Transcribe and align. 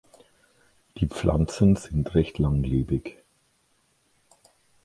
Die 0.97 1.05
Pflanzen 1.05 1.75
sind 1.75 2.15
recht 2.15 2.39
langlebig. 2.39 3.19